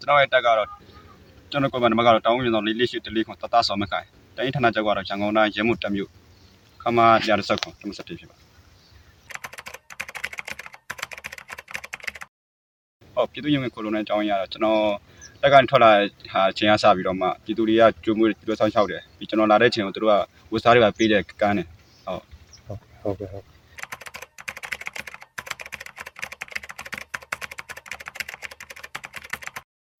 [0.00, 0.68] ကျွန်တော်ရဲ့တက်ကတော့
[1.50, 6.10] ကျွန်တော်ကိုယ်ပိုင်နံပါတ်ကတော့တောင်းဝင်တော့လေးလေးရှိတလေးခွန်တတဆောင်မခိုင်တိုင်းဌာနချက်ကတော့ရန်ကုန်တိုင်းရဲမှုတက်မြို့
[6.82, 8.36] ခမ130ခွန်တမစတိဖြစ်ပါ
[13.14, 14.82] ဟုတ်ပြည်သူ့ရုံးရဲ့ကိုလိုနဲ့အကြောင်းရတော့ကျွန်တော်
[15.42, 15.90] တက်ကနေထွက်လာ
[16.32, 20.14] ဟာချိန်ရစပြီးတော့မှပြည်သူတွေကကြိုးမွေးပြည်သူဆောင်ရှောက်တယ်ပြီးကျွန်တော်လာတဲ့ချိန်ကိုသူတို့က
[20.52, 21.68] ဝတ်စားတွေပါပေးတဲ့ကန်းတယ်
[23.02, 23.44] ဟုတ်ကဲ့ဟုတ်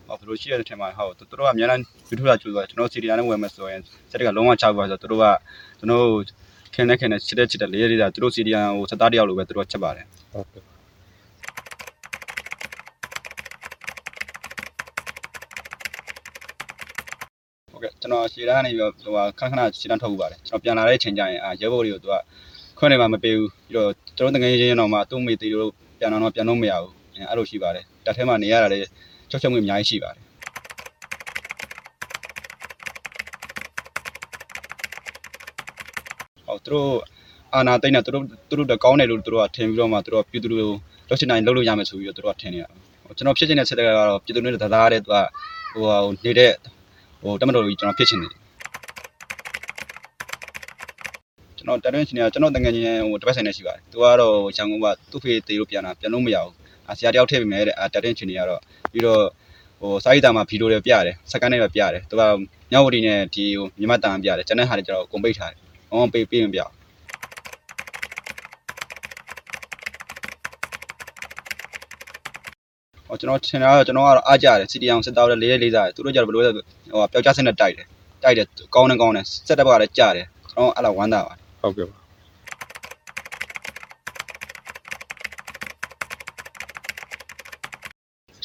[0.08, 5.24] ဟောဘယ်လိုရှိရတဲ့ထင်မှာဟောသူတို့ကအများအားယူထူတာကျူဆိုကျွန်တော်စီရီယာနဲ့ဝယ်မယ်ဆိုရင်စက်ကလုံးဝချပါဆိုသူတို့က
[5.78, 6.06] ကျွန်တော်
[6.74, 10.62] ခင်နဲ့ခင်နဲ့ချစ်တဲ့ချစ်တဲ့လေးလေးတာသူတို့စီရီယာကိုစသားတယောက်လိုပဲသူတို့ချက်ပါတယ်ဟုတ်ကဲ့
[17.70, 22.14] ဟုတ်ကဲ့ကျွန်တော်ရှည်တန်းကနေပြီးတော့ဟိုခဏခဏရှည်တန်းထုတ်ပါတယ်ကျွန်တော်ပြန်လာတဲ့ချိန်ကျရင်အာရဲဘော်တွေကိုသူက
[22.78, 26.92] ခွင့်နေမှာမပေးဘူးပြီးတော့ကျွန်တော်တကယ်ချင်းတော့မှသူ့မိသေးတို့ပြန်တော့ပြန်တော့မရဘူး
[27.28, 28.91] အဲ့လိုရှိပါတယ်တက်ထဲမှာနေရတာလေချော
[29.34, 30.27] က်ချောက်မှုအများကြီးရှိပါတယ်
[36.46, 36.91] ဟုတ်သူတို့
[37.54, 40.72] အာနာတိတ်နေသူတို့သူတို့တကောင်းတယ်လို့သူတို့ကထင်ပြီးတော့မှသူတို့ကပြည်သူတွေကို
[41.08, 42.69] လောက်ချင်တိုင်းလုပ်လို့ရမယ်ဆိုပြီးတော့သူတို့ကထင်နေတာ
[43.16, 45.16] ကျွန်တော်ဖြစ်ချင်တဲ့ချက်တွေကတော့ပြည်သူတွေတသားတဲ့သူက
[45.74, 46.52] ဟိုနေတဲ့
[47.22, 48.32] ဟိုတမတော်ကြီးကျွန်တော်ဖြစ်ချင်တယ်
[51.56, 56.54] ကျွန်တော်တရင်ရှင်ကကျွန်တော်တငယ်ချင်းဟိုတစ်ပတ်ဆိုင်နဲ့ရှိပါတယ်သူကတော့ရန်ကုန်ကသူ့ဖေးတေလို့ပြန်လာပြန်လို့မရဘူး
[56.88, 58.60] အာဆရာတယောက်ထည့်ပေးမယ်တဲ့အာတရင်ရှင်တွေကတော့
[58.92, 59.22] ပြီးတော့
[59.80, 62.22] ဟိုစာရေးတာမှာဗီဒီယိုတွေပြရတယ်စကန်နဲ့ပဲပြရတယ်သူက
[62.72, 65.58] မြောက်ဝတီနဲ့ဒီဟိုမြမတန်ပြရတယ်ကျွန်တဲ့ဟာတွေကျတော့ကွန်ပိတ်ထားတယ်
[65.91, 66.76] ဟောပေးပေးမပြဘူး
[73.08, 76.64] ဟောကျွန်တော်ထင်တာကတော့ကျွန်တော်ကတော့အားကြတယ်စီတီအောင်စစ်သားတွေလေးလေးလေးစားတယ်သူတို့ကြတော့ဘယ်လိုလဲဟို
[77.12, 77.86] ပျောက်ကြားစင်းနဲ့တိုက်တယ်
[78.22, 82.06] တိုက်တယ်ကောင်းတယ်ကောင်းတယ်စက်တပ်ကလည်းကြားတယ်ကျွန်တော်အဲ့လောက်ဝမ်းသာပါတယ်ဟုတ်ကဲ့ပါ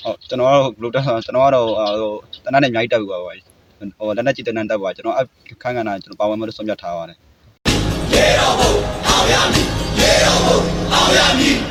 [0.03, 2.13] ဟုတ်ကျွန်တော်ကတော့ဘယ်လိုတက်ကျွန်တော်ကတော့ဟို
[2.45, 3.34] တနက်နဲ့အများကြီးတက်ပြီးပါပါ
[4.00, 5.23] ဟိုလက်နဲ့ကြည့်တနက်တက်ပါကျွန်တော်အ
[5.62, 7.17] ခန်းကဏ္ဍကျွန်တော်ပါဝင်မလို့ဆုံးဖြတ်ထားပါတယ်
[8.13, 8.72] ရေတော်ဘုံ
[9.07, 9.67] အောင်ရမည်
[10.00, 10.57] ရေတော်ဘုံ
[10.94, 11.71] အောင်ရမည်